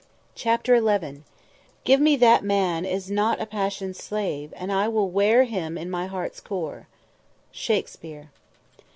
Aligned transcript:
CHAPTER 0.33 0.79
XI 0.83 1.21
"Give 1.83 1.99
me 2.01 2.15
that 2.15 2.43
man 2.43 2.81
that 2.85 2.89
is 2.91 3.11
not 3.11 3.37
passion's 3.51 3.99
slave 4.03 4.51
and 4.57 4.71
I 4.71 4.87
will 4.87 5.11
wear 5.11 5.43
him 5.43 5.77
in 5.77 5.91
my 5.91 6.07
heart's 6.07 6.39
core...." 6.39 6.87
SHAKESPEARE. 7.51 8.31